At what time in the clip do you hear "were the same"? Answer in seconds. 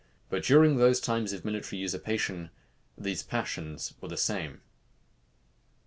4.01-4.61